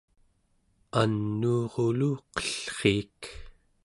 anuuruluqellriik 1.01 3.19